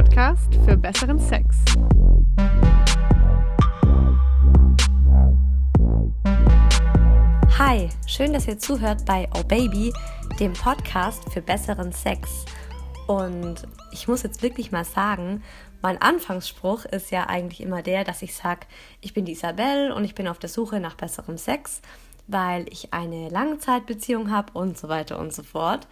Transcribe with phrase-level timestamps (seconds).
[0.00, 1.58] Podcast für besseren Sex.
[7.58, 9.92] Hi, schön, dass ihr zuhört bei Oh Baby,
[10.38, 12.46] dem Podcast für besseren Sex.
[13.08, 15.42] Und ich muss jetzt wirklich mal sagen,
[15.82, 18.66] mein Anfangsspruch ist ja eigentlich immer der, dass ich sage,
[19.02, 21.82] ich bin die Isabelle und ich bin auf der Suche nach besserem Sex,
[22.26, 25.86] weil ich eine Langzeitbeziehung habe und so weiter und so fort.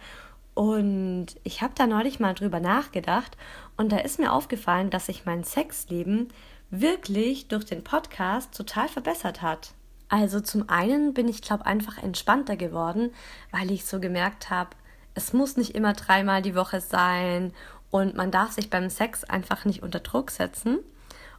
[0.55, 3.37] Und ich habe da neulich mal drüber nachgedacht
[3.79, 6.27] und da ist mir aufgefallen, dass sich mein Sexleben
[6.69, 9.71] wirklich durch den Podcast total verbessert hat.
[10.09, 13.13] Also zum einen bin ich, glaube einfach entspannter geworden,
[13.51, 14.71] weil ich so gemerkt habe,
[15.13, 17.53] es muss nicht immer dreimal die Woche sein
[17.89, 20.79] und man darf sich beim Sex einfach nicht unter Druck setzen.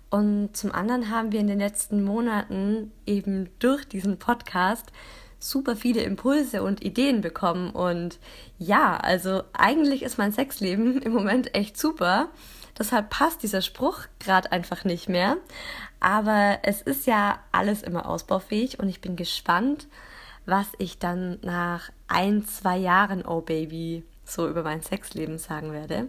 [0.08, 4.90] Und zum anderen haben wir in den letzten Monaten eben durch diesen Podcast
[5.40, 7.70] super viele Impulse und Ideen bekommen.
[7.70, 8.18] Und
[8.58, 12.28] ja, also eigentlich ist mein Sexleben im Moment echt super.
[12.78, 15.36] Deshalb passt dieser Spruch gerade einfach nicht mehr.
[15.98, 19.86] Aber es ist ja alles immer ausbaufähig und ich bin gespannt,
[20.46, 26.08] was ich dann nach ein, zwei Jahren Oh Baby so über mein Sexleben sagen werde.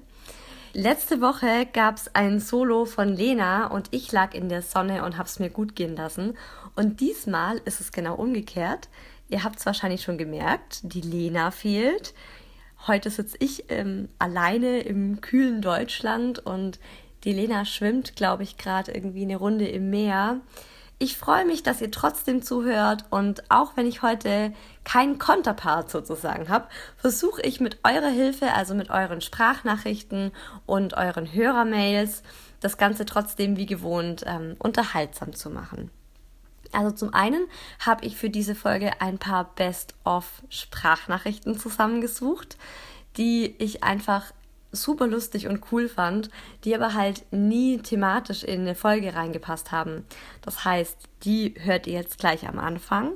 [0.74, 5.18] Letzte Woche gab es ein Solo von Lena und ich lag in der Sonne und
[5.18, 6.38] hab's mir gut gehen lassen.
[6.76, 8.88] Und diesmal ist es genau umgekehrt.
[9.32, 12.14] Ihr habt es wahrscheinlich schon gemerkt, die Lena fehlt.
[12.86, 16.80] Heute sitze ich ähm, alleine im kühlen Deutschland und
[17.24, 20.42] die Lena schwimmt, glaube ich, gerade irgendwie eine Runde im Meer.
[21.00, 24.52] Ich freue mich, dass ihr trotzdem zuhört und auch wenn ich heute
[24.84, 30.34] keinen Konterpart sozusagen habe, versuche ich mit eurer Hilfe, also mit euren Sprachnachrichten
[30.66, 32.22] und euren Hörermails,
[32.60, 35.90] das Ganze trotzdem wie gewohnt ähm, unterhaltsam zu machen.
[36.72, 37.48] Also zum einen
[37.80, 42.58] habe ich für diese Folge ein paar Best-of-Sprachnachrichten zusammengesucht,
[43.18, 44.32] die ich einfach
[44.72, 46.30] super lustig und cool fand,
[46.64, 50.06] die aber halt nie thematisch in eine Folge reingepasst haben.
[50.42, 53.14] Das heißt, die hört ihr jetzt gleich am Anfang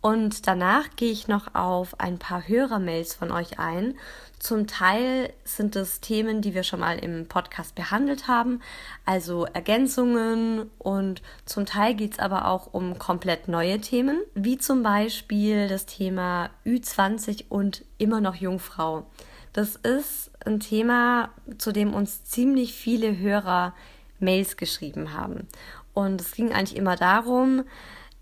[0.00, 3.98] und danach gehe ich noch auf ein paar Hörermails von euch ein.
[4.40, 8.62] Zum Teil sind es Themen, die wir schon mal im Podcast behandelt haben,
[9.04, 14.82] also Ergänzungen und zum Teil geht es aber auch um komplett neue Themen, wie zum
[14.82, 19.04] Beispiel das Thema Ü20 und immer noch Jungfrau.
[19.52, 21.28] Das ist ein Thema,
[21.58, 23.74] zu dem uns ziemlich viele Hörer
[24.20, 25.48] Mails geschrieben haben.
[25.92, 27.64] Und es ging eigentlich immer darum,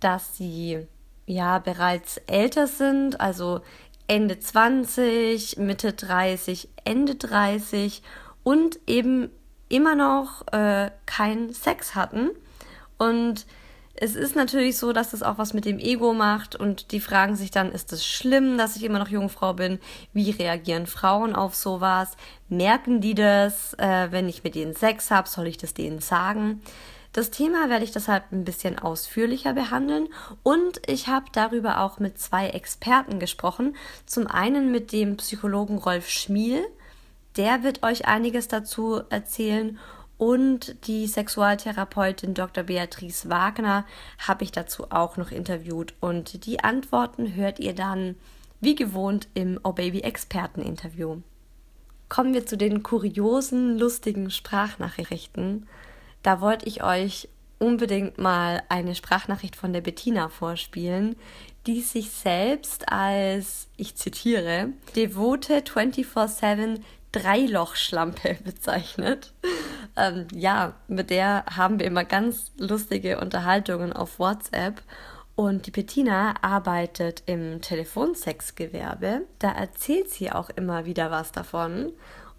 [0.01, 0.85] dass sie
[1.27, 3.61] ja bereits älter sind, also
[4.09, 8.03] Ende 20, Mitte 30, Ende 30
[8.43, 9.31] und eben
[9.69, 12.31] immer noch äh, keinen Sex hatten.
[12.97, 13.47] Und
[13.95, 17.37] es ist natürlich so, dass das auch was mit dem Ego macht und die fragen
[17.37, 19.81] sich dann, ist es schlimm, dass ich immer noch Jungfrau bin?
[20.13, 22.17] Wie reagieren Frauen auf sowas?
[22.49, 25.29] Merken die das, äh, wenn ich mit denen Sex habe?
[25.29, 26.63] Soll ich das denen sagen?
[27.19, 30.07] Das Thema werde ich deshalb ein bisschen ausführlicher behandeln
[30.45, 33.75] und ich habe darüber auch mit zwei Experten gesprochen.
[34.07, 36.65] Zum einen mit dem Psychologen Rolf Schmiel,
[37.37, 39.81] der wird euch einiges dazu erzählen
[40.17, 42.63] und die Sexualtherapeutin Dr.
[42.63, 43.85] Beatrice Wagner
[44.19, 48.15] habe ich dazu auch noch interviewt und die Antworten hört ihr dann
[48.61, 51.17] wie gewohnt im Oh Baby Experten Interview.
[52.09, 55.67] Kommen wir zu den kuriosen, lustigen Sprachnachrichten.
[56.23, 61.17] Da wollte ich euch unbedingt mal eine Sprachnachricht von der Bettina vorspielen,
[61.67, 66.81] die sich selbst als, ich zitiere, devote 24-7
[67.13, 69.33] Dreilochschlampe bezeichnet.
[69.97, 74.83] Ähm, ja, mit der haben wir immer ganz lustige Unterhaltungen auf WhatsApp.
[75.35, 79.23] Und die Bettina arbeitet im Telefonsexgewerbe.
[79.39, 81.93] Da erzählt sie auch immer wieder was davon.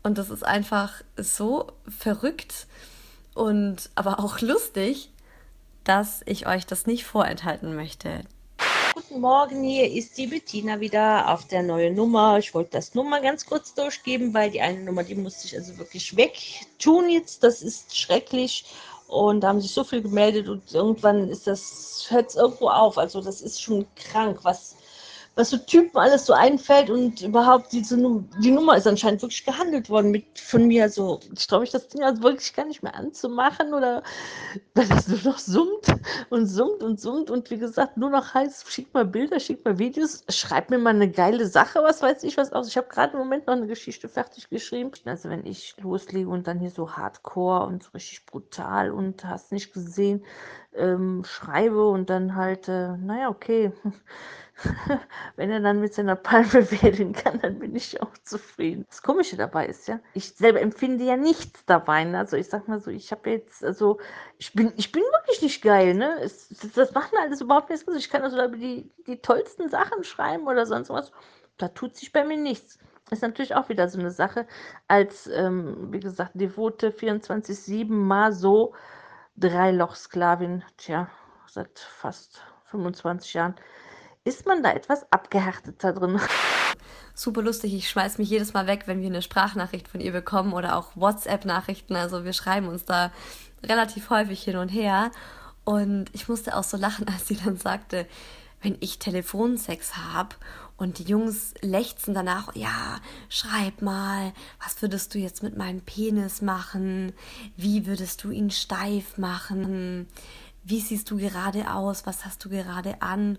[0.03, 2.67] Und das ist einfach so verrückt
[3.33, 5.09] und aber auch lustig,
[5.83, 8.21] dass ich euch das nicht vorenthalten möchte.
[8.93, 12.37] Guten Morgen, hier ist die Bettina wieder auf der neuen Nummer.
[12.37, 15.77] Ich wollte das Nummer ganz kurz durchgeben, weil die eine Nummer, die musste ich also
[15.77, 17.43] wirklich wegtun jetzt.
[17.43, 18.65] Das ist schrecklich.
[19.07, 22.97] Und da haben sich so viel gemeldet und irgendwann ist das, hört es irgendwo auf.
[22.97, 24.75] Also das ist schon krank, was
[25.39, 29.45] was so Typen alles so einfällt und überhaupt diese Num die Nummer ist anscheinend wirklich
[29.45, 30.83] gehandelt worden mit von mir.
[30.83, 34.03] Also ich traue mich das Ding also wirklich gar nicht mehr anzumachen oder
[34.75, 35.95] weil das nur noch summt
[36.29, 39.79] und summt und summt und wie gesagt nur noch heißt, schick mal Bilder, schick mal
[39.79, 42.67] Videos, schreib mir mal eine geile Sache, was weiß ich was aus.
[42.67, 44.91] Ich habe gerade im Moment noch eine Geschichte fertig geschrieben.
[45.05, 49.53] Also wenn ich loslege und dann hier so Hardcore und so richtig brutal und hast
[49.53, 50.25] nicht gesehen,
[50.75, 53.71] ähm, schreibe und dann halt, äh, naja, okay,
[55.35, 58.85] wenn er dann mit seiner Palme wählen kann, dann bin ich auch zufrieden.
[58.89, 62.03] Das Komische dabei ist ja, ich selber empfinde ja nichts dabei.
[62.03, 62.17] Ne?
[62.17, 63.99] Also ich sag mal so, ich habe jetzt, also
[64.37, 66.19] ich bin, ich bin wirklich nicht geil, ne?
[66.21, 67.85] Es, das, macht mir alles überhaupt nichts.
[67.95, 71.11] Ich kann also die, die tollsten Sachen schreiben oder sonst was.
[71.57, 72.79] Da tut sich bei mir nichts.
[73.11, 74.45] Ist natürlich auch wieder so eine Sache,
[74.87, 78.73] als, ähm, wie gesagt, devote 24-7 mal so
[79.39, 81.09] Dreilochsklavin, tja,
[81.47, 83.55] seit fast 25 Jahren
[84.25, 86.19] ist man da etwas abgehärteter drin.
[87.15, 90.53] Super lustig, ich schmeiß mich jedes Mal weg, wenn wir eine Sprachnachricht von ihr bekommen
[90.53, 91.95] oder auch WhatsApp-Nachrichten.
[91.95, 93.11] Also wir schreiben uns da
[93.63, 95.11] relativ häufig hin und her.
[95.63, 98.07] Und ich musste auch so lachen, als sie dann sagte,
[98.61, 100.35] wenn ich Telefonsex habe
[100.79, 102.99] und die Jungs lechzen danach, ja,
[103.29, 104.33] schreib mal,
[104.63, 107.13] was würdest du jetzt mit meinem Penis machen?
[107.57, 110.07] Wie würdest du ihn steif machen?
[110.63, 112.05] Wie siehst du gerade aus?
[112.05, 113.37] Was hast du gerade an?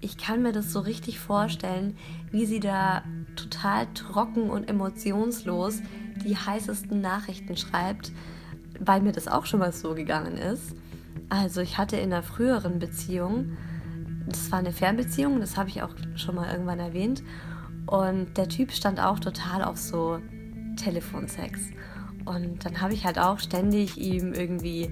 [0.00, 1.96] ich kann mir das so richtig vorstellen,
[2.30, 3.02] wie sie da
[3.34, 5.80] total trocken und emotionslos
[6.24, 8.12] die heißesten Nachrichten schreibt,
[8.78, 10.74] weil mir das auch schon mal so gegangen ist.
[11.28, 13.56] Also ich hatte in einer früheren Beziehung,
[14.26, 17.22] das war eine Fernbeziehung, das habe ich auch schon mal irgendwann erwähnt,
[17.86, 20.20] und der Typ stand auch total auf so
[20.76, 21.60] Telefonsex.
[22.24, 24.90] Und dann habe ich halt auch ständig ihm irgendwie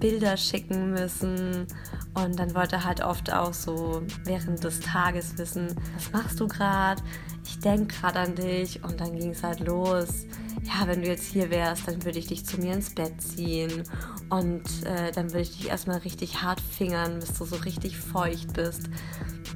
[0.00, 1.66] Bilder schicken müssen.
[2.14, 6.48] Und dann wollte er halt oft auch so während des Tages wissen, was machst du
[6.48, 7.02] gerade?
[7.44, 8.82] Ich denke gerade an dich.
[8.82, 10.26] Und dann ging es halt los.
[10.64, 13.84] Ja, wenn du jetzt hier wärst, dann würde ich dich zu mir ins Bett ziehen.
[14.30, 18.52] Und äh, dann würde ich dich erstmal richtig hart fingern, bis du so richtig feucht
[18.52, 18.88] bist.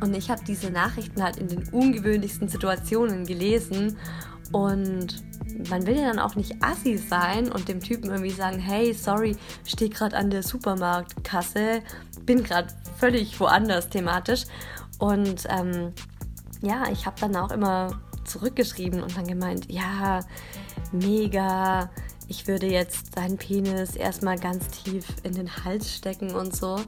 [0.00, 3.96] Und ich habe diese Nachrichten halt in den ungewöhnlichsten Situationen gelesen.
[4.52, 5.22] Und
[5.70, 9.36] man will ja dann auch nicht assi sein und dem Typen irgendwie sagen, hey, sorry,
[9.64, 11.82] stehe gerade an der Supermarktkasse,
[12.24, 12.68] bin gerade
[12.98, 14.44] völlig woanders thematisch.
[14.98, 15.92] Und ähm,
[16.62, 20.20] ja, ich habe dann auch immer zurückgeschrieben und dann gemeint, ja,
[20.92, 21.90] mega,
[22.28, 26.80] ich würde jetzt deinen Penis erstmal ganz tief in den Hals stecken und so.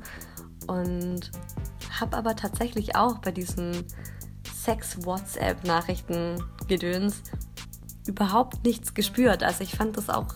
[0.66, 1.30] Und
[2.00, 3.84] habe aber tatsächlich auch bei diesen
[4.64, 7.22] Sex-WhatsApp-Nachrichten gedöns
[8.06, 9.42] überhaupt nichts gespürt.
[9.42, 10.34] Also ich fand das auch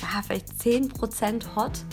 [0.00, 1.84] ja, vielleicht 10% hot,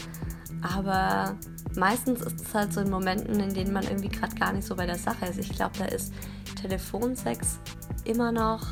[0.61, 1.37] aber
[1.75, 4.75] meistens ist es halt so in Momenten, in denen man irgendwie gerade gar nicht so
[4.75, 5.39] bei der Sache ist.
[5.39, 6.13] Ich glaube, da ist
[6.61, 7.59] Telefonsex
[8.05, 8.65] immer noch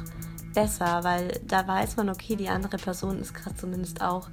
[0.53, 4.30] besser, weil da weiß man, okay, die andere Person ist gerade zumindest auch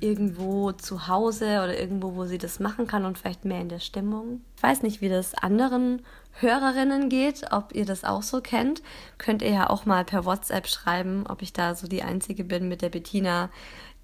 [0.00, 3.80] irgendwo zu Hause oder irgendwo, wo sie das machen kann und vielleicht mehr in der
[3.80, 4.42] Stimmung.
[4.56, 6.02] Ich weiß nicht, wie das anderen
[6.40, 8.82] Hörerinnen geht, ob ihr das auch so kennt.
[9.18, 12.68] Könnt ihr ja auch mal per WhatsApp schreiben, ob ich da so die Einzige bin
[12.68, 13.50] mit der Bettina,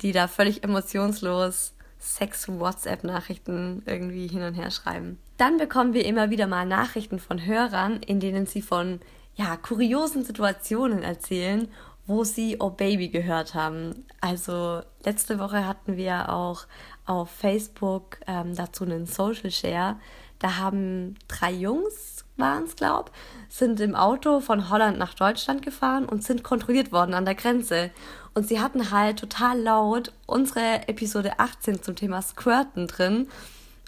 [0.00, 5.18] die da völlig emotionslos Sex-WhatsApp-Nachrichten irgendwie hin und her schreiben.
[5.36, 9.00] Dann bekommen wir immer wieder mal Nachrichten von Hörern, in denen sie von
[9.36, 11.68] ja, kuriosen Situationen erzählen
[12.06, 14.04] wo sie Oh Baby gehört haben.
[14.20, 16.66] Also letzte Woche hatten wir auch
[17.06, 19.96] auf Facebook ähm, dazu einen Social Share.
[20.38, 23.10] Da haben drei Jungs, waren es, glaube
[23.48, 27.90] sind im Auto von Holland nach Deutschland gefahren und sind kontrolliert worden an der Grenze.
[28.34, 33.28] Und sie hatten halt total laut unsere Episode 18 zum Thema Squirten drin.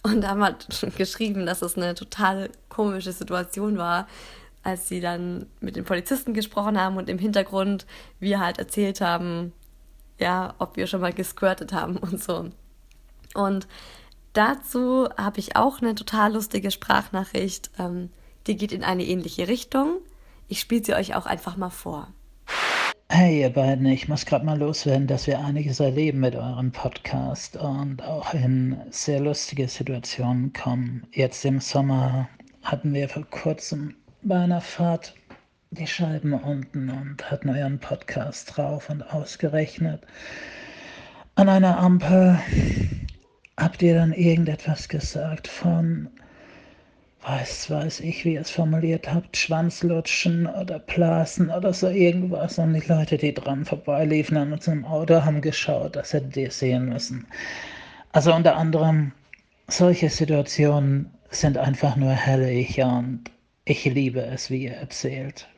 [0.03, 4.07] Und haben halt geschrieben, dass es eine total komische Situation war,
[4.63, 7.87] als sie dann mit den Polizisten gesprochen haben und im Hintergrund
[8.21, 9.53] wir halt erzählt haben,
[10.19, 12.51] ja, ob wir schon mal gesquirtet haben und so.
[13.35, 13.67] Und
[14.33, 17.71] dazu habe ich auch eine total lustige Sprachnachricht.
[17.79, 18.11] Ähm,
[18.47, 19.99] die geht in eine ähnliche Richtung.
[20.49, 22.09] Ich spiele sie euch auch einfach mal vor.
[23.09, 27.57] Hey ihr beiden, ich muss gerade mal loswerden, dass wir einiges erleben mit eurem Podcast
[27.57, 31.07] und auch in sehr lustige Situationen kommen.
[31.13, 32.29] Jetzt im Sommer
[32.65, 35.15] hatten wir vor kurzem bei einer Fahrt
[35.71, 40.05] die Scheiben unten und hatten euren Podcast drauf und ausgerechnet.
[41.37, 42.41] An einer Ampel
[43.57, 46.11] habt ihr dann irgendetwas gesagt von,
[47.27, 52.59] weiß, weiß ich, wie ihr es formuliert habt, Schwanzlutschen oder Blasen oder so irgendwas.
[52.59, 56.89] Und die Leute, die dran vorbeiliefen an unserem Auto, haben geschaut, das hättet ihr sehen
[56.89, 57.27] müssen.
[58.13, 59.13] Also unter anderem,
[59.67, 63.25] solche Situationen sind einfach nur herrlich und
[63.65, 65.49] ich liebe es, wie ihr erzählt.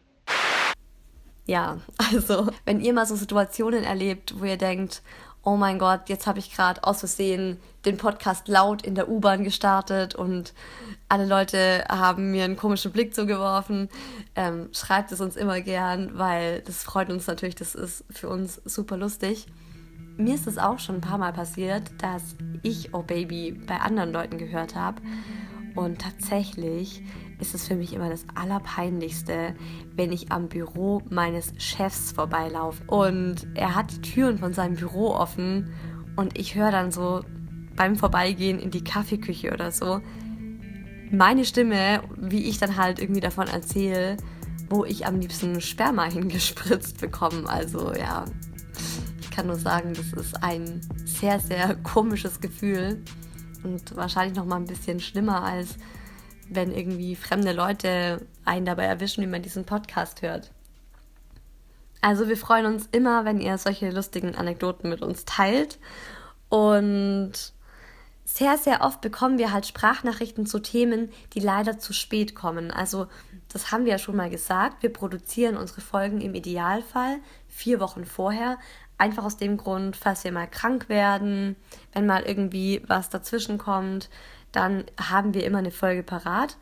[1.45, 1.79] Ja,
[2.13, 5.03] also wenn ihr mal so Situationen erlebt, wo ihr denkt,
[5.49, 9.45] oh mein Gott, jetzt habe ich gerade aus Versehen den Podcast laut in der U-Bahn
[9.45, 10.53] gestartet und
[11.09, 13.89] alle Leute haben mir einen komischen Blick zugeworfen.
[14.37, 18.61] Ähm, schreibt es uns immer gern, weil das freut uns natürlich, das ist für uns
[18.67, 19.47] super lustig.
[20.19, 24.13] mir ist es auch schon ein paar Mal passiert, dass ich Oh Baby bei anderen
[24.13, 25.01] Leuten gehört habe.
[25.75, 27.03] Und tatsächlich
[27.41, 29.55] ist es für mich immer das Allerpeinlichste,
[29.95, 32.83] wenn ich am Büro meines Chefs vorbeilaufe.
[32.87, 35.73] Und er hat die Türen von seinem Büro offen
[36.17, 37.23] und ich höre dann so
[37.77, 40.01] beim Vorbeigehen in die Kaffeeküche oder so
[41.11, 44.17] meine Stimme, wie ich dann halt irgendwie davon erzähle,
[44.69, 47.49] wo ich am liebsten Sperma hingespritzt bekomme.
[47.49, 48.25] Also ja,
[49.21, 53.03] ich kann nur sagen, das ist ein sehr, sehr komisches Gefühl
[53.65, 55.77] und wahrscheinlich noch mal ein bisschen schlimmer als
[56.51, 60.51] wenn irgendwie fremde Leute einen dabei erwischen, wie man diesen Podcast hört.
[62.01, 65.79] Also wir freuen uns immer, wenn ihr solche lustigen Anekdoten mit uns teilt.
[66.49, 67.33] Und
[68.25, 72.71] sehr, sehr oft bekommen wir halt Sprachnachrichten zu Themen, die leider zu spät kommen.
[72.71, 73.07] Also
[73.49, 74.83] das haben wir ja schon mal gesagt.
[74.83, 78.59] Wir produzieren unsere Folgen im Idealfall vier Wochen vorher.
[78.99, 81.57] Einfach aus dem Grund, falls wir mal krank werden,
[81.93, 84.11] wenn mal irgendwie was dazwischen kommt,
[84.53, 86.57] dann haben wir immer eine Folge parat.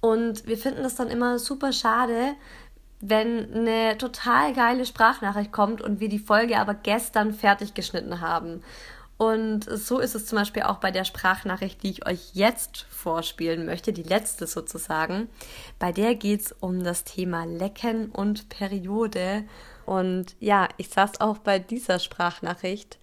[0.00, 2.34] Und wir finden das dann immer super schade,
[3.00, 8.62] wenn eine total geile Sprachnachricht kommt und wir die Folge aber gestern fertig geschnitten haben.
[9.18, 13.66] Und so ist es zum Beispiel auch bei der Sprachnachricht, die ich euch jetzt vorspielen
[13.66, 15.28] möchte, die letzte sozusagen.
[15.80, 19.44] Bei der geht es um das Thema Lecken und Periode.
[19.86, 22.98] Und ja, ich saß auch bei dieser Sprachnachricht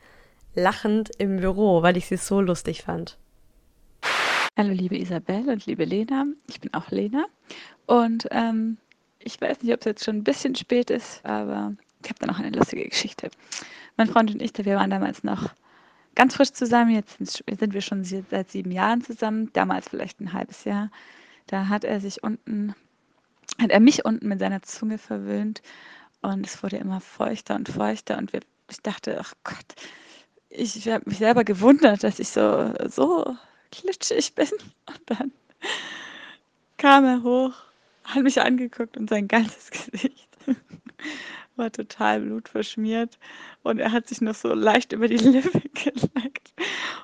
[0.53, 3.17] lachend im Büro, weil ich sie so lustig fand.
[4.57, 7.25] Hallo liebe Isabel und liebe Lena, ich bin auch Lena.
[7.87, 8.77] Und ähm,
[9.19, 12.27] ich weiß nicht, ob es jetzt schon ein bisschen spät ist, aber ich habe da
[12.27, 13.29] noch eine lustige Geschichte.
[13.97, 15.53] Mein Freund und ich, wir waren damals noch
[16.15, 20.63] ganz frisch zusammen, jetzt sind wir schon seit sieben Jahren zusammen, damals vielleicht ein halbes
[20.63, 20.89] Jahr.
[21.47, 22.73] Da hat er sich unten,
[23.61, 25.63] hat er mich unten mit seiner Zunge verwöhnt.
[26.21, 28.17] Und es wurde immer feuchter und feuchter.
[28.17, 28.39] Und wir,
[28.71, 29.75] ich dachte, ach Gott,
[30.47, 33.35] ich, ich habe mich selber gewundert, dass ich so, so
[33.77, 34.49] klitschig bin.
[34.87, 35.31] Und dann
[36.77, 37.53] kam er hoch,
[38.03, 40.25] hat mich angeguckt und sein ganzes Gesicht
[41.55, 43.17] war total blutverschmiert
[43.63, 46.53] und er hat sich noch so leicht über die Lippe geleckt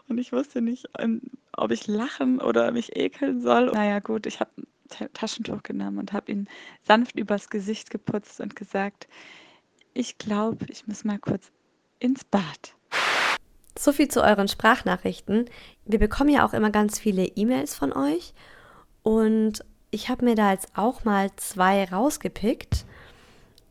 [0.07, 1.21] und ich wusste nicht, ähm,
[1.53, 3.71] ob ich lachen oder mich ekeln soll.
[3.71, 4.67] Naja gut, ich habe ein
[5.13, 6.49] Taschentuch genommen und habe ihn
[6.83, 9.07] sanft übers Gesicht geputzt und gesagt,
[9.93, 11.51] ich glaube, ich muss mal kurz
[11.99, 12.75] ins Bad.
[13.77, 15.49] So viel zu euren Sprachnachrichten.
[15.85, 18.33] Wir bekommen ja auch immer ganz viele E-Mails von euch
[19.03, 22.85] und ich habe mir da jetzt auch mal zwei rausgepickt.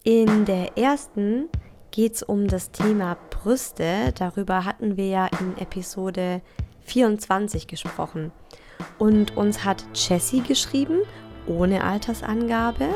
[0.03, 1.49] In der ersten
[1.91, 4.13] geht es um das Thema Brüste.
[4.19, 6.43] Darüber hatten wir ja in Episode
[6.83, 8.33] 24 gesprochen.
[8.99, 11.01] Und uns hat Jessie geschrieben,
[11.47, 12.89] ohne Altersangabe.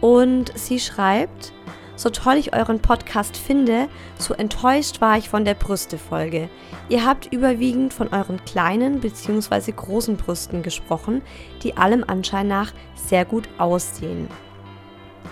[0.00, 1.52] Und sie schreibt,
[1.96, 6.48] so toll ich euren Podcast finde, so enttäuscht war ich von der Brüste-Folge.
[6.88, 9.72] Ihr habt überwiegend von euren kleinen bzw.
[9.72, 11.22] großen Brüsten gesprochen,
[11.62, 14.28] die allem Anschein nach sehr gut aussehen.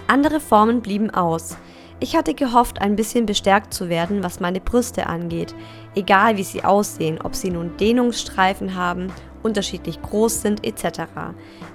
[0.07, 1.57] Andere Formen blieben aus.
[2.01, 5.55] Ich hatte gehofft, ein bisschen bestärkt zu werden, was meine Brüste angeht,
[5.95, 11.03] egal wie sie aussehen, ob sie nun Dehnungsstreifen haben, unterschiedlich groß sind etc.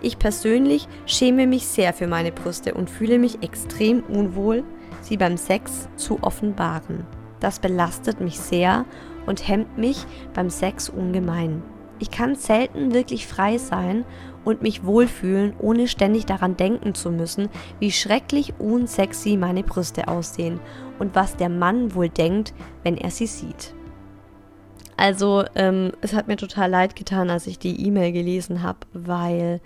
[0.01, 4.63] Ich persönlich schäme mich sehr für meine Brüste und fühle mich extrem unwohl,
[5.07, 7.05] sie beim Sex zu offenbaren.
[7.39, 8.85] Das belastet mich sehr
[9.25, 11.61] und hemmt mich beim Sex ungemein.
[11.99, 14.05] Ich kann selten wirklich frei sein
[14.45, 17.49] und mich wohlfühlen, ohne ständig daran denken zu müssen,
[17.79, 20.59] wie schrecklich unsexy meine Brüste aussehen
[20.99, 23.73] und was der Mann wohl denkt, wenn er sie sieht.
[24.95, 29.61] Also, ähm, es hat mir total leid getan, als ich die E-Mail gelesen habe, weil,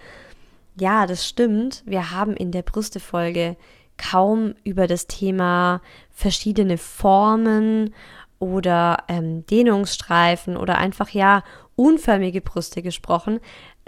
[0.77, 3.55] ja, das stimmt, wir haben in der Brüstefolge
[4.01, 5.81] kaum über das Thema
[6.11, 7.93] verschiedene Formen
[8.39, 11.43] oder ähm, Dehnungsstreifen oder einfach ja
[11.75, 13.39] unförmige Brüste gesprochen.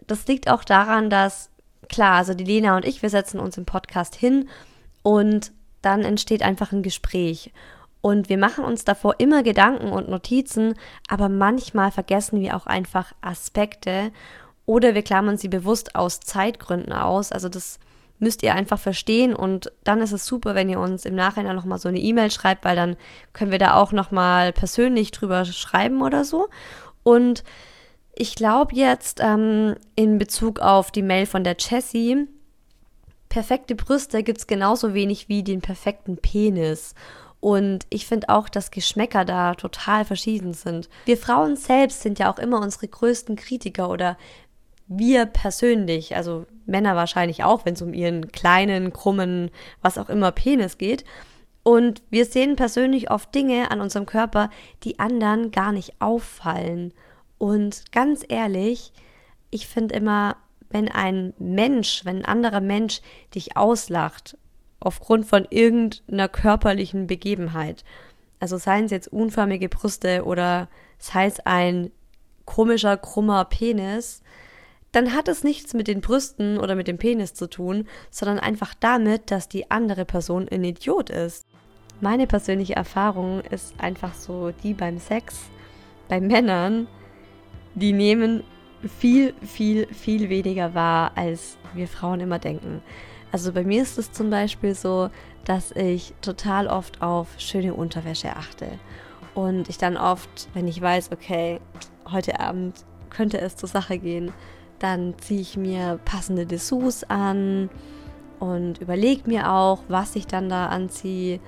[0.05, 1.49] Das liegt auch daran, dass
[1.89, 4.49] klar, also die Lena und ich, wir setzen uns im Podcast hin
[5.01, 5.51] und
[5.81, 7.51] dann entsteht einfach ein Gespräch.
[8.01, 10.75] Und wir machen uns davor immer Gedanken und Notizen,
[11.07, 14.11] aber manchmal vergessen wir auch einfach Aspekte
[14.65, 17.31] oder wir klammern sie bewusst aus Zeitgründen aus.
[17.31, 17.79] Also das
[18.23, 21.77] müsst ihr einfach verstehen und dann ist es super, wenn ihr uns im Nachhinein nochmal
[21.77, 22.95] so eine E-Mail schreibt, weil dann
[23.33, 26.47] können wir da auch nochmal persönlich drüber schreiben oder so.
[27.03, 27.43] Und
[28.15, 32.27] ich glaube jetzt ähm, in Bezug auf die Mail von der Jessie,
[33.29, 36.93] perfekte Brüste gibt es genauso wenig wie den perfekten Penis.
[37.39, 40.87] Und ich finde auch, dass Geschmäcker da total verschieden sind.
[41.03, 44.17] Wir Frauen selbst sind ja auch immer unsere größten Kritiker oder
[44.97, 50.31] wir persönlich, also Männer wahrscheinlich auch, wenn es um ihren kleinen, krummen, was auch immer
[50.31, 51.03] Penis geht.
[51.63, 54.49] Und wir sehen persönlich oft Dinge an unserem Körper,
[54.83, 56.93] die anderen gar nicht auffallen.
[57.37, 58.91] Und ganz ehrlich,
[59.49, 60.37] ich finde immer,
[60.69, 63.01] wenn ein Mensch, wenn ein anderer Mensch
[63.35, 64.37] dich auslacht,
[64.79, 67.85] aufgrund von irgendeiner körperlichen Begebenheit,
[68.39, 71.91] also seien es jetzt unförmige Brüste oder sei es ein
[72.45, 74.21] komischer, krummer Penis,
[74.93, 78.73] dann hat es nichts mit den Brüsten oder mit dem Penis zu tun, sondern einfach
[78.79, 81.45] damit, dass die andere Person ein Idiot ist.
[81.99, 85.49] Meine persönliche Erfahrung ist einfach so die beim Sex,
[86.07, 86.87] bei Männern,
[87.75, 88.43] die nehmen
[88.99, 92.83] viel, viel, viel weniger wahr, als wir Frauen immer denken.
[93.31, 95.09] Also bei mir ist es zum Beispiel so,
[95.43, 98.67] dass ich total oft auf schöne Unterwäsche achte.
[99.33, 101.59] Und ich dann oft, wenn ich weiß, okay,
[102.11, 104.31] heute Abend könnte es zur Sache gehen,
[104.83, 107.69] dann ziehe ich mir passende Dessous an
[108.39, 111.39] und überlege mir auch, was ich dann da anziehe.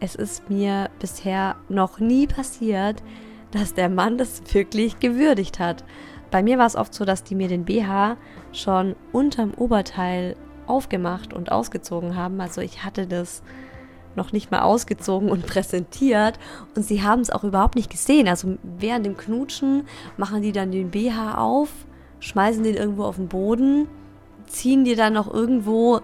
[0.00, 3.00] Es ist mir bisher noch nie passiert,
[3.52, 5.84] dass der Mann das wirklich gewürdigt hat.
[6.32, 8.16] Bei mir war es oft so, dass die mir den BH
[8.50, 10.34] schon unterm Oberteil
[10.66, 12.40] aufgemacht und ausgezogen haben.
[12.40, 13.44] Also ich hatte das
[14.16, 16.36] noch nicht mal ausgezogen und präsentiert
[16.74, 18.26] und sie haben es auch überhaupt nicht gesehen.
[18.26, 19.84] Also während dem Knutschen
[20.16, 21.68] machen die dann den BH auf,
[22.22, 23.88] schmeißen den irgendwo auf den Boden,
[24.46, 26.00] ziehen dir dann noch irgendwo,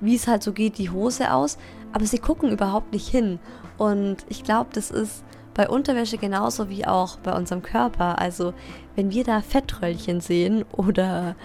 [0.00, 1.58] wie es halt so geht, die Hose aus,
[1.92, 3.38] aber sie gucken überhaupt nicht hin.
[3.78, 5.24] Und ich glaube, das ist
[5.54, 8.18] bei Unterwäsche genauso wie auch bei unserem Körper.
[8.18, 8.52] Also
[8.96, 11.36] wenn wir da Fettröllchen sehen oder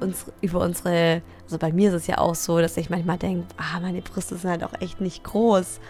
[0.00, 3.46] uns, über unsere, also bei mir ist es ja auch so, dass ich manchmal denke,
[3.56, 5.80] ah, meine Brüste sind halt auch echt nicht groß.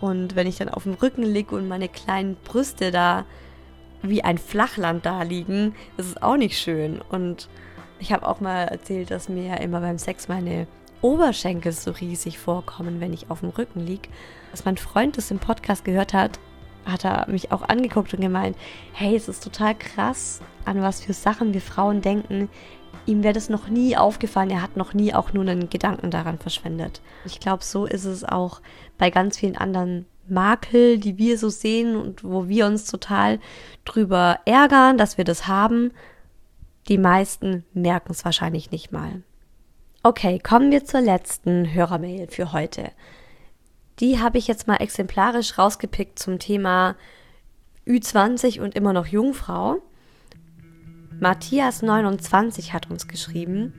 [0.00, 3.24] Und wenn ich dann auf dem Rücken liege und meine kleinen Brüste da
[4.02, 7.00] wie ein Flachland da liegen, das ist auch nicht schön.
[7.10, 7.48] Und
[7.98, 10.66] ich habe auch mal erzählt, dass mir ja immer beim Sex meine
[11.02, 14.08] Oberschenkel so riesig vorkommen, wenn ich auf dem Rücken liege.
[14.50, 16.38] Als mein Freund das im Podcast gehört hat,
[16.84, 18.56] hat er mich auch angeguckt und gemeint,
[18.92, 22.48] hey, es ist total krass, an was für Sachen wir Frauen denken,
[23.06, 26.38] ihm wäre das noch nie aufgefallen, er hat noch nie auch nur einen Gedanken daran
[26.38, 27.00] verschwendet.
[27.24, 28.60] Ich glaube, so ist es auch
[28.98, 33.40] bei ganz vielen anderen Makel, die wir so sehen und wo wir uns total
[33.84, 35.92] drüber ärgern, dass wir das haben.
[36.88, 39.22] Die meisten merken es wahrscheinlich nicht mal.
[40.02, 42.90] Okay, kommen wir zur letzten Hörermail für heute.
[43.98, 46.96] Die habe ich jetzt mal exemplarisch rausgepickt zum Thema
[47.86, 49.82] Ü20 und immer noch Jungfrau.
[51.20, 53.74] Matthias29 hat uns geschrieben: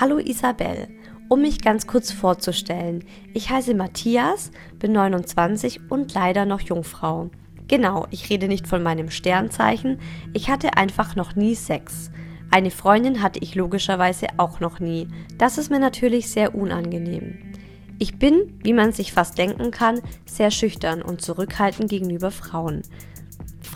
[0.00, 0.88] Hallo Isabel,
[1.28, 3.04] um mich ganz kurz vorzustellen.
[3.34, 7.30] Ich heiße Matthias, bin 29 und leider noch Jungfrau.
[7.68, 9.98] Genau, ich rede nicht von meinem Sternzeichen,
[10.32, 12.10] ich hatte einfach noch nie Sex.
[12.50, 15.08] Eine Freundin hatte ich logischerweise auch noch nie.
[15.36, 17.38] Das ist mir natürlich sehr unangenehm.
[17.98, 22.82] Ich bin, wie man sich fast denken kann, sehr schüchtern und zurückhaltend gegenüber Frauen.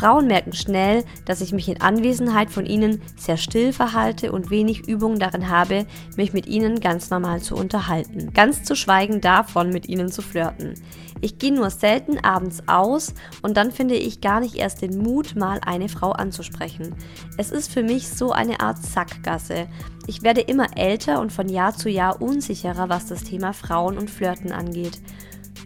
[0.00, 4.88] Frauen merken schnell, dass ich mich in Anwesenheit von ihnen sehr still verhalte und wenig
[4.88, 5.84] Übung darin habe,
[6.16, 8.32] mich mit ihnen ganz normal zu unterhalten.
[8.32, 10.72] Ganz zu schweigen davon, mit ihnen zu flirten.
[11.20, 15.36] Ich gehe nur selten abends aus und dann finde ich gar nicht erst den Mut,
[15.36, 16.94] mal eine Frau anzusprechen.
[17.36, 19.68] Es ist für mich so eine Art Sackgasse.
[20.06, 24.08] Ich werde immer älter und von Jahr zu Jahr unsicherer, was das Thema Frauen und
[24.08, 24.98] Flirten angeht.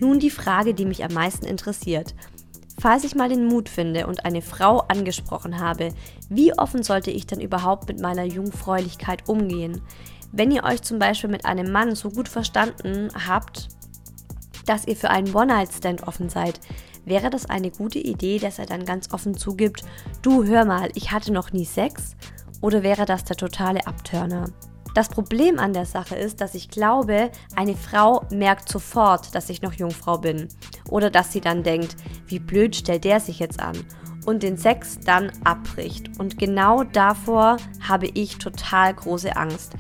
[0.01, 2.15] Nun die Frage, die mich am meisten interessiert.
[2.79, 5.95] Falls ich mal den Mut finde und eine Frau angesprochen habe,
[6.29, 9.81] wie offen sollte ich dann überhaupt mit meiner Jungfräulichkeit umgehen?
[10.33, 13.69] Wenn ihr euch zum Beispiel mit einem Mann so gut verstanden habt,
[14.67, 16.59] dass ihr für einen One-Night-Stand offen seid,
[17.05, 19.85] wäre das eine gute Idee, dass er dann ganz offen zugibt,
[20.23, 22.17] du hör mal, ich hatte noch nie Sex?
[22.61, 24.47] Oder wäre das der totale Abturner?
[24.95, 29.61] Das Problem an der Sache ist, dass ich glaube, eine Frau merkt sofort, dass ich
[29.61, 30.49] noch Jungfrau bin.
[30.89, 33.77] Oder dass sie dann denkt, wie blöd stellt der sich jetzt an.
[34.25, 36.21] Und den Sex dann abbricht.
[36.21, 39.73] Und genau davor habe ich total große Angst.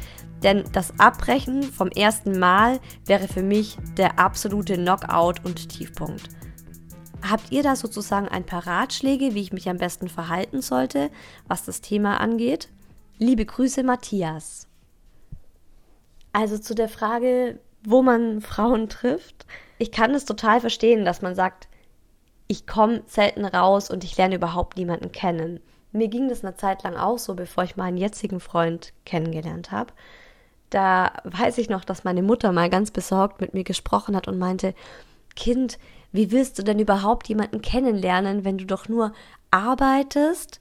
[0.42, 6.29] Denn das Abbrechen vom ersten Mal wäre für mich der absolute Knockout und Tiefpunkt.
[7.22, 11.11] Habt ihr da sozusagen ein paar Ratschläge, wie ich mich am besten verhalten sollte,
[11.46, 12.68] was das Thema angeht?
[13.16, 14.66] Liebe Grüße, Matthias.
[16.34, 19.46] Also zu der Frage, wo man Frauen trifft.
[19.78, 21.68] Ich kann es total verstehen, dass man sagt,
[22.48, 25.60] ich komme selten raus und ich lerne überhaupt niemanden kennen.
[25.92, 29.92] Mir ging das eine Zeit lang auch so, bevor ich meinen jetzigen Freund kennengelernt habe.
[30.70, 34.36] Da weiß ich noch, dass meine Mutter mal ganz besorgt mit mir gesprochen hat und
[34.36, 34.74] meinte,
[35.36, 35.78] Kind,
[36.10, 39.12] wie willst du denn überhaupt jemanden kennenlernen, wenn du doch nur
[39.52, 40.60] arbeitest,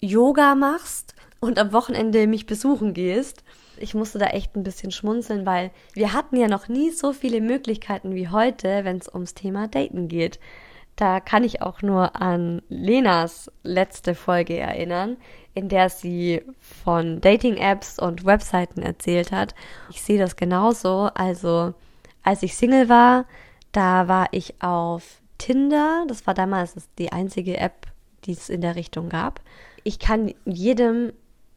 [0.00, 3.42] Yoga machst und am Wochenende mich besuchen gehst?
[3.80, 7.40] Ich musste da echt ein bisschen schmunzeln, weil wir hatten ja noch nie so viele
[7.40, 10.38] Möglichkeiten wie heute, wenn es ums Thema Daten geht.
[10.96, 15.16] Da kann ich auch nur an Lenas letzte Folge erinnern,
[15.54, 19.54] in der sie von Dating-Apps und Webseiten erzählt hat.
[19.90, 21.08] Ich sehe das genauso.
[21.14, 21.74] Also,
[22.24, 23.26] als ich Single war,
[23.70, 26.04] da war ich auf Tinder.
[26.08, 27.86] Das war damals die einzige App,
[28.24, 29.40] die es in der Richtung gab.
[29.84, 31.12] Ich kann jedem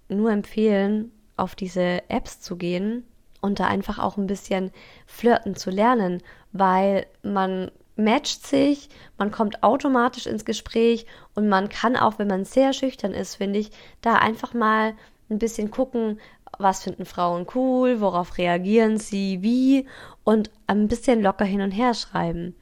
[0.07, 3.03] nur empfehlen, auf diese Apps zu gehen
[3.41, 4.71] und da einfach auch ein bisschen
[5.07, 11.95] flirten zu lernen, weil man matcht sich, man kommt automatisch ins Gespräch und man kann
[11.95, 14.93] auch, wenn man sehr schüchtern ist, finde ich, da einfach mal
[15.29, 16.19] ein bisschen gucken,
[16.57, 19.87] was finden Frauen cool, worauf reagieren sie, wie
[20.23, 22.55] und ein bisschen locker hin und her schreiben.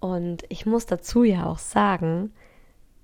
[0.00, 2.32] Und ich muss dazu ja auch sagen,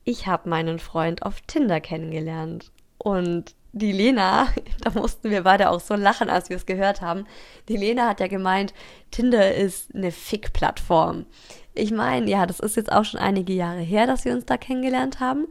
[0.04, 2.72] ich habe meinen Freund auf Tinder kennengelernt.
[2.98, 4.48] Und die Lena,
[4.80, 7.26] da mussten wir beide auch so lachen, als wir es gehört haben.
[7.68, 8.74] Die Lena hat ja gemeint,
[9.10, 11.26] Tinder ist eine Fick-Plattform.
[11.74, 14.56] Ich meine, ja, das ist jetzt auch schon einige Jahre her, dass wir uns da
[14.56, 15.46] kennengelernt haben.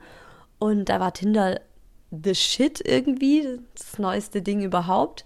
[0.59, 1.61] Und da war Tinder
[2.11, 5.25] the shit irgendwie, das neueste Ding überhaupt.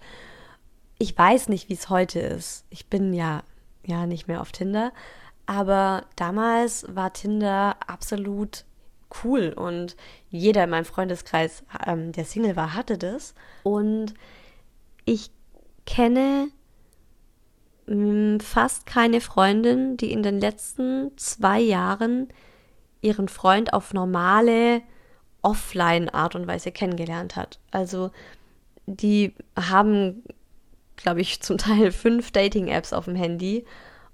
[0.99, 2.65] Ich weiß nicht, wie es heute ist.
[2.69, 3.43] Ich bin ja,
[3.85, 4.91] ja nicht mehr auf Tinder.
[5.45, 8.65] Aber damals war Tinder absolut
[9.23, 9.95] cool und
[10.29, 13.33] jeder in meinem Freundeskreis, ähm, der Single war, hatte das.
[13.63, 14.13] Und
[15.05, 15.31] ich
[15.85, 16.49] kenne
[17.87, 22.29] mm, fast keine Freundin, die in den letzten zwei Jahren
[23.01, 24.81] ihren Freund auf normale
[25.41, 27.59] Offline-Art und Weise kennengelernt hat.
[27.71, 28.11] Also
[28.85, 30.23] die haben,
[30.95, 33.65] glaube ich, zum Teil fünf Dating-Apps auf dem Handy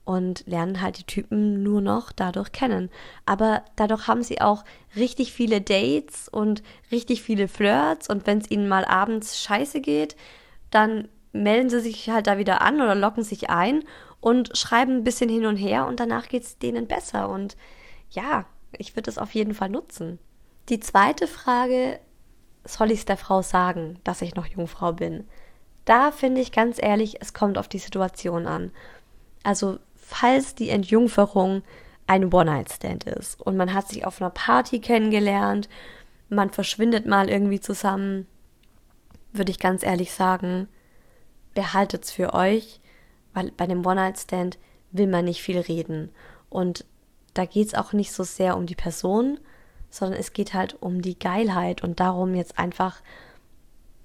[0.07, 2.89] und lernen halt die Typen nur noch dadurch kennen.
[3.25, 4.63] Aber dadurch haben sie auch
[4.95, 10.15] richtig viele Dates und richtig viele Flirts und wenn es ihnen mal abends scheiße geht,
[10.71, 13.83] dann melden sie sich halt da wieder an oder locken sich ein
[14.21, 17.27] und schreiben ein bisschen hin und her und danach geht es denen besser.
[17.27, 17.57] Und
[18.09, 18.45] ja,
[18.77, 20.19] ich würde es auf jeden Fall nutzen.
[20.69, 21.99] Die zweite Frage,
[22.63, 25.27] soll ich es der Frau sagen, dass ich noch Jungfrau bin?
[25.83, 28.71] Da finde ich ganz ehrlich, es kommt auf die Situation an.
[29.43, 31.63] Also falls die Entjungferung
[32.07, 35.67] ein One-Night-Stand ist und man hat sich auf einer Party kennengelernt,
[36.29, 38.25] man verschwindet mal irgendwie zusammen,
[39.33, 40.69] würde ich ganz ehrlich sagen,
[41.53, 42.79] behaltet es für euch,
[43.33, 44.57] weil bei einem One-Night-Stand
[44.91, 46.09] will man nicht viel reden.
[46.49, 46.85] Und
[47.33, 49.41] da geht es auch nicht so sehr um die Person,
[49.89, 53.01] sondern es geht halt um die Geilheit und darum, jetzt einfach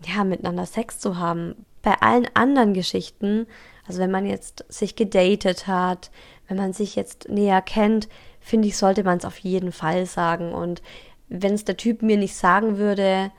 [0.05, 1.65] ja, miteinander Sex zu haben.
[1.83, 3.47] Bei allen anderen Geschichten
[3.87, 6.11] also wenn man jetzt sich gedatet hat,
[6.49, 8.09] wenn man sich jetzt näher kennt,
[8.41, 10.53] finde ich, sollte man es auf jeden Fall sagen.
[10.53, 10.83] Und
[11.29, 13.33] wenn es der Typ mir nicht sagen würde,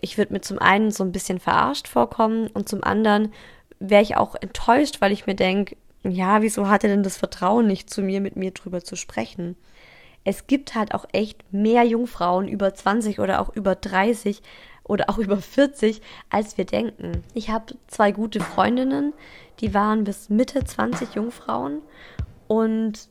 [0.00, 3.32] ich würde mir zum einen so ein bisschen verarscht vorkommen und zum anderen
[3.78, 7.66] wäre ich auch enttäuscht, weil ich mir denke, ja, wieso hat er denn das Vertrauen
[7.66, 9.56] nicht zu mir, mit mir drüber zu sprechen?
[10.24, 14.42] Es gibt halt auch echt mehr Jungfrauen über 20 oder auch über 30
[14.84, 17.22] oder auch über 40, als wir denken.
[17.34, 19.12] Ich habe zwei gute Freundinnen,
[19.60, 21.80] die waren bis Mitte 20 Jungfrauen
[22.48, 23.08] und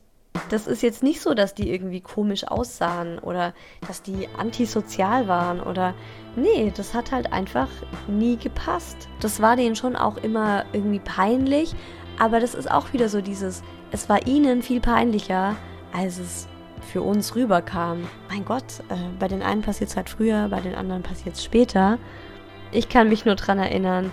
[0.50, 3.54] das ist jetzt nicht so, dass die irgendwie komisch aussahen oder
[3.86, 5.94] dass die antisozial waren oder
[6.34, 7.68] nee, das hat halt einfach
[8.08, 9.08] nie gepasst.
[9.20, 11.74] Das war denen schon auch immer irgendwie peinlich,
[12.18, 15.54] aber das ist auch wieder so dieses, es war ihnen viel peinlicher,
[15.92, 16.48] als es
[16.84, 18.06] für uns rüberkam.
[18.28, 21.44] Mein Gott, äh, bei den einen passiert es halt früher, bei den anderen passiert es
[21.44, 21.98] später.
[22.72, 24.10] Ich kann mich nur daran erinnern,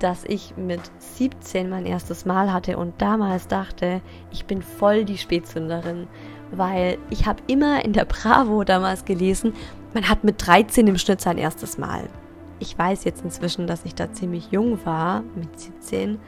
[0.00, 5.18] dass ich mit 17 mein erstes Mal hatte und damals dachte, ich bin voll die
[5.18, 6.08] Spätzünderin,
[6.50, 9.52] weil ich habe immer in der Bravo damals gelesen,
[9.94, 12.08] man hat mit 13 im Schnitt sein erstes Mal.
[12.58, 16.18] Ich weiß jetzt inzwischen, dass ich da ziemlich jung war, mit 17,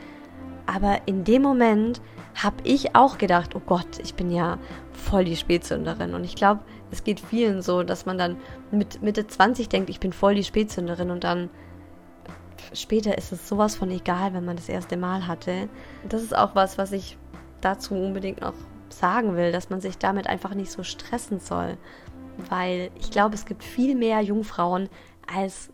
[0.66, 2.00] aber in dem Moment
[2.34, 4.58] habe ich auch gedacht, oh Gott, ich bin ja
[4.92, 6.14] voll die Spätzünderin.
[6.14, 8.36] Und ich glaube, es geht vielen so, dass man dann
[8.70, 11.50] mit Mitte 20 denkt, ich bin voll die Spätzünderin und dann
[12.72, 15.68] später ist es sowas von egal, wenn man das erste Mal hatte.
[16.08, 17.18] Das ist auch was, was ich
[17.60, 18.54] dazu unbedingt noch
[18.88, 21.76] sagen will, dass man sich damit einfach nicht so stressen soll.
[22.48, 24.88] Weil ich glaube, es gibt viel mehr Jungfrauen,
[25.34, 25.70] als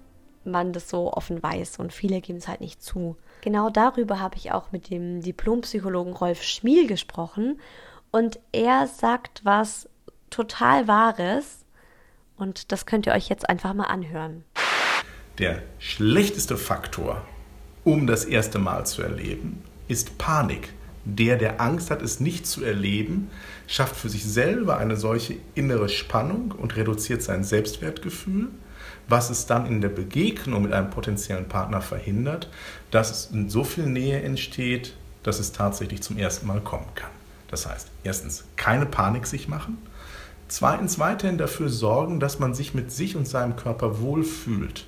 [0.48, 3.16] man das so offen weiß und viele geben es halt nicht zu.
[3.40, 7.60] Genau darüber habe ich auch mit dem Diplompsychologen Rolf Schmiel gesprochen
[8.10, 9.88] und er sagt was
[10.30, 11.64] total Wahres
[12.36, 14.44] und das könnt ihr euch jetzt einfach mal anhören.
[15.38, 17.22] Der schlechteste Faktor,
[17.84, 20.72] um das erste Mal zu erleben, ist Panik.
[21.04, 23.30] Der, der Angst hat, es nicht zu erleben,
[23.66, 28.48] schafft für sich selber eine solche innere Spannung und reduziert sein Selbstwertgefühl.
[29.08, 32.50] Was es dann in der Begegnung mit einem potenziellen Partner verhindert,
[32.90, 37.10] dass es in so viel Nähe entsteht, dass es tatsächlich zum ersten Mal kommen kann.
[37.50, 39.78] Das heißt, erstens keine Panik sich machen,
[40.48, 44.86] zweitens weiterhin dafür sorgen, dass man sich mit sich und seinem Körper wohlfühlt.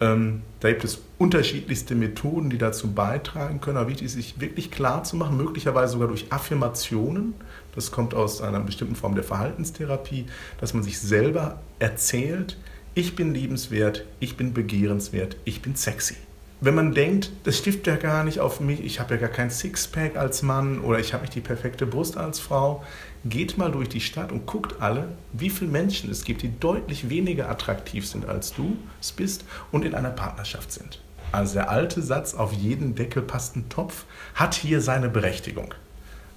[0.00, 3.76] Ähm, da gibt es unterschiedlichste Methoden, die dazu beitragen können.
[3.76, 7.34] Aber wichtig ist, sich wirklich klar zu machen, möglicherweise sogar durch Affirmationen.
[7.74, 10.24] Das kommt aus einer bestimmten Form der Verhaltenstherapie,
[10.58, 12.56] dass man sich selber erzählt,
[12.94, 16.16] ich bin liebenswert, ich bin begehrenswert, ich bin sexy.
[16.62, 19.50] Wenn man denkt, das stiftet ja gar nicht auf mich, ich habe ja gar kein
[19.50, 22.84] Sixpack als Mann oder ich habe nicht die perfekte Brust als Frau,
[23.24, 27.08] geht mal durch die Stadt und guckt alle, wie viele Menschen es gibt, die deutlich
[27.08, 31.00] weniger attraktiv sind als du es bist und in einer Partnerschaft sind.
[31.32, 35.74] Also der alte Satz, auf jeden Deckel passt ein Topf, hat hier seine Berechtigung.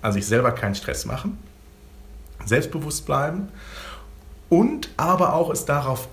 [0.01, 1.37] Also sich selber keinen Stress machen,
[2.45, 3.49] selbstbewusst bleiben
[4.49, 6.07] und aber auch es darauf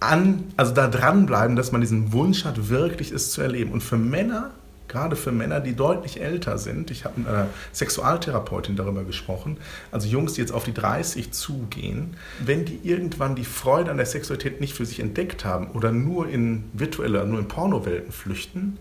[0.00, 3.72] an, also da dranbleiben, dass man diesen Wunsch hat, wirklich es zu erleben.
[3.72, 4.50] Und für Männer,
[4.86, 9.58] gerade für Männer, die deutlich älter sind, ich habe mit einer Sexualtherapeutin darüber gesprochen,
[9.90, 14.06] also Jungs, die jetzt auf die 30 zugehen, wenn die irgendwann die Freude an der
[14.06, 18.78] Sexualität nicht für sich entdeckt haben oder nur in virtuelle, nur in Pornowelten flüchten,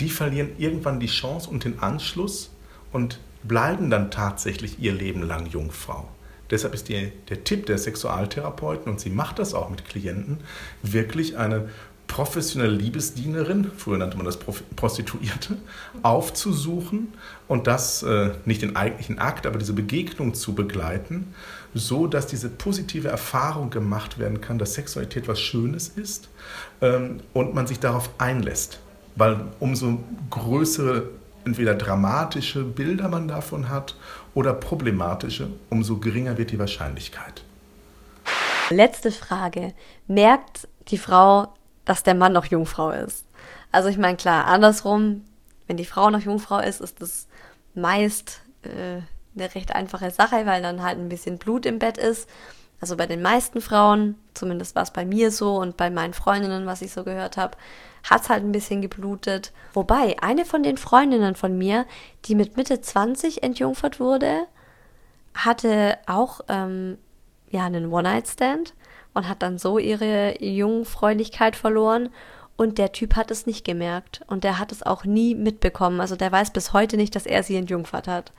[0.00, 2.50] die verlieren irgendwann die Chance und den Anschluss
[2.92, 6.08] und bleiben dann tatsächlich ihr Leben lang Jungfrau.
[6.50, 10.38] Deshalb ist die, der Tipp der Sexualtherapeuten, und sie macht das auch mit Klienten,
[10.82, 11.68] wirklich eine
[12.10, 15.56] professionelle Liebesdienerin, früher nannte man das Prostituierte,
[16.02, 17.14] aufzusuchen
[17.46, 21.32] und das äh, nicht den eigentlichen Akt, aber diese Begegnung zu begleiten,
[21.72, 26.28] so dass diese positive Erfahrung gemacht werden kann, dass Sexualität was Schönes ist
[26.80, 28.80] ähm, und man sich darauf einlässt.
[29.14, 31.10] Weil umso größere
[31.44, 33.94] entweder dramatische Bilder man davon hat
[34.34, 37.42] oder problematische, umso geringer wird die Wahrscheinlichkeit.
[38.70, 39.74] Letzte Frage.
[40.06, 41.52] Merkt die Frau,
[41.84, 43.24] dass der Mann noch Jungfrau ist?
[43.72, 45.24] Also ich meine, klar, andersrum,
[45.66, 47.26] wenn die Frau noch Jungfrau ist, ist das
[47.74, 49.00] meist äh,
[49.36, 52.28] eine recht einfache Sache, weil dann halt ein bisschen Blut im Bett ist.
[52.80, 56.66] Also bei den meisten Frauen, zumindest war es bei mir so und bei meinen Freundinnen,
[56.66, 57.56] was ich so gehört habe,
[58.02, 59.52] hat es halt ein bisschen geblutet.
[59.72, 61.86] Wobei, eine von den Freundinnen von mir,
[62.24, 64.46] die mit Mitte 20 entjungfert wurde,
[65.34, 66.98] hatte auch ähm,
[67.50, 68.74] ja einen One-Night-Stand
[69.14, 72.10] und hat dann so ihre Jungfräulichkeit verloren.
[72.56, 76.00] Und der Typ hat es nicht gemerkt und der hat es auch nie mitbekommen.
[76.00, 78.32] Also der weiß bis heute nicht, dass er sie entjungfert hat.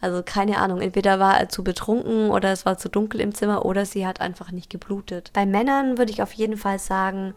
[0.00, 3.64] Also keine Ahnung, entweder war er zu betrunken oder es war zu dunkel im Zimmer
[3.64, 5.30] oder sie hat einfach nicht geblutet.
[5.32, 7.34] Bei Männern würde ich auf jeden Fall sagen,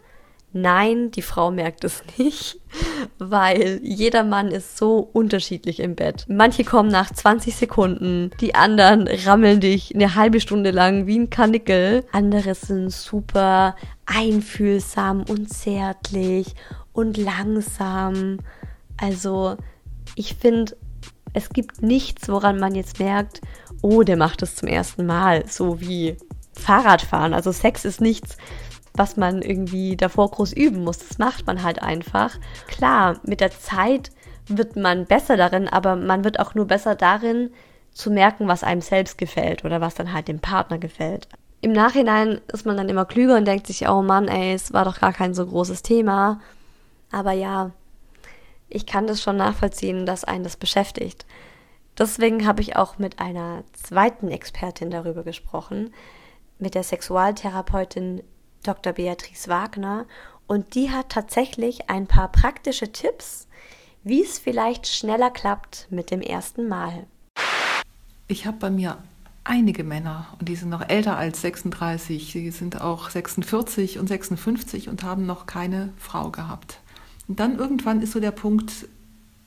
[0.52, 2.58] nein, die Frau merkt es nicht,
[3.18, 6.26] weil jeder Mann ist so unterschiedlich im Bett.
[6.28, 11.30] Manche kommen nach 20 Sekunden, die anderen rammeln dich eine halbe Stunde lang wie ein
[11.30, 12.04] Kanickel.
[12.12, 16.54] Andere sind super einfühlsam und zärtlich
[16.92, 18.38] und langsam.
[18.98, 19.56] Also
[20.14, 20.76] ich finde,
[21.32, 23.40] es gibt nichts, woran man jetzt merkt,
[23.80, 26.16] oh, der macht es zum ersten Mal, so wie
[26.52, 27.34] Fahrradfahren.
[27.34, 28.36] Also Sex ist nichts,
[28.94, 30.98] was man irgendwie davor groß üben muss.
[30.98, 32.36] Das macht man halt einfach.
[32.66, 34.10] Klar, mit der Zeit
[34.46, 37.50] wird man besser darin, aber man wird auch nur besser darin,
[37.92, 41.28] zu merken, was einem selbst gefällt oder was dann halt dem Partner gefällt.
[41.60, 44.84] Im Nachhinein ist man dann immer klüger und denkt sich, oh Mann, ey, es war
[44.84, 46.40] doch gar kein so großes Thema.
[47.12, 47.70] Aber ja,
[48.68, 51.26] ich kann das schon nachvollziehen, dass einen das beschäftigt.
[51.98, 55.92] Deswegen habe ich auch mit einer zweiten Expertin darüber gesprochen,
[56.58, 58.22] mit der Sexualtherapeutin
[58.62, 58.92] Dr.
[58.92, 60.06] Beatrice Wagner.
[60.46, 63.46] Und die hat tatsächlich ein paar praktische Tipps,
[64.04, 67.06] wie es vielleicht schneller klappt mit dem ersten Mal.
[68.28, 68.98] Ich habe bei mir
[69.44, 74.88] einige Männer und die sind noch älter als 36, sie sind auch 46 und 56
[74.88, 76.78] und haben noch keine Frau gehabt.
[77.28, 78.88] Und dann irgendwann ist so der Punkt,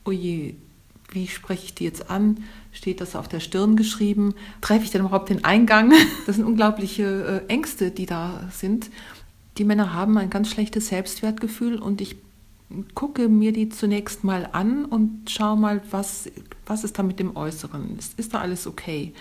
[0.05, 0.55] oh je,
[1.09, 2.43] wie spreche ich die jetzt an?
[2.71, 4.33] Steht das auf der Stirn geschrieben?
[4.61, 5.93] Treffe ich denn überhaupt den Eingang?
[6.25, 8.89] Das sind unglaubliche äh, Ängste, die da sind.
[9.57, 12.17] Die Männer haben ein ganz schlechtes Selbstwertgefühl und ich
[12.93, 16.29] gucke mir die zunächst mal an und schaue mal, was,
[16.65, 17.97] was ist da mit dem Äußeren?
[17.97, 19.13] Ist, ist da alles okay?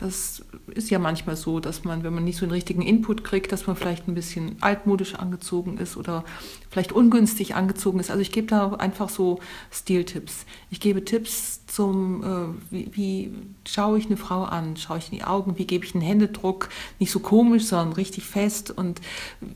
[0.00, 0.42] Das
[0.74, 3.66] ist ja manchmal so, dass man, wenn man nicht so einen richtigen Input kriegt, dass
[3.66, 6.24] man vielleicht ein bisschen altmodisch angezogen ist oder
[6.70, 8.10] vielleicht ungünstig angezogen ist.
[8.10, 10.46] Also ich gebe da einfach so Stiltipps.
[10.70, 13.32] Ich gebe Tipps zum, äh, wie, wie
[13.68, 16.70] schaue ich eine Frau an, schaue ich in die Augen, wie gebe ich einen Händedruck,
[16.98, 19.02] nicht so komisch, sondern richtig fest und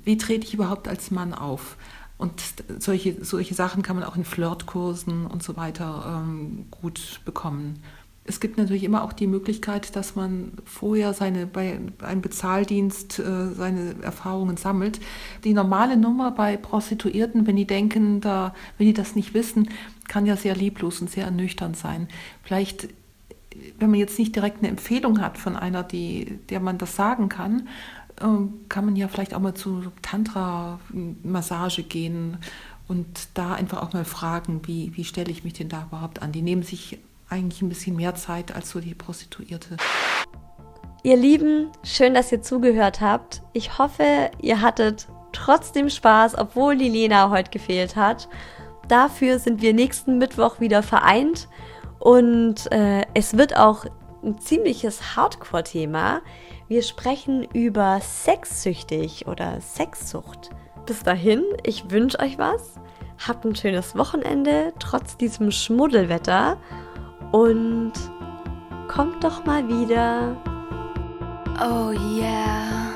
[0.04, 1.78] wie trete ich überhaupt als Mann auf.
[2.18, 2.42] Und
[2.80, 7.82] solche, solche Sachen kann man auch in Flirtkursen und so weiter ähm, gut bekommen.
[8.26, 13.52] Es gibt natürlich immer auch die Möglichkeit, dass man vorher seine, bei einem Bezahldienst äh,
[13.52, 14.98] seine Erfahrungen sammelt.
[15.44, 19.68] Die normale Nummer bei Prostituierten, wenn die denken, da, wenn die das nicht wissen,
[20.08, 22.08] kann ja sehr lieblos und sehr ernüchternd sein.
[22.42, 22.88] Vielleicht,
[23.78, 27.28] wenn man jetzt nicht direkt eine Empfehlung hat von einer, die, der man das sagen
[27.28, 27.68] kann,
[28.22, 28.26] äh,
[28.70, 32.38] kann man ja vielleicht auch mal zu Tantra-Massage gehen
[32.88, 36.32] und da einfach auch mal fragen, wie, wie stelle ich mich denn da überhaupt an?
[36.32, 36.98] Die nehmen sich
[37.34, 39.76] eigentlich ein bisschen mehr Zeit als so die Prostituierte.
[41.02, 43.42] Ihr Lieben, schön, dass ihr zugehört habt.
[43.52, 48.28] Ich hoffe, ihr hattet trotzdem Spaß, obwohl die Lena heute gefehlt hat.
[48.88, 51.48] Dafür sind wir nächsten Mittwoch wieder vereint
[51.98, 53.84] und äh, es wird auch
[54.22, 56.22] ein ziemliches Hardcore-Thema.
[56.68, 60.50] Wir sprechen über Sexsüchtig oder Sexsucht.
[60.86, 62.80] Bis dahin, ich wünsche euch was.
[63.26, 66.58] Habt ein schönes Wochenende, trotz diesem Schmuddelwetter
[67.34, 67.92] und
[68.86, 70.36] kommt doch mal wieder.
[71.60, 72.93] Oh yeah.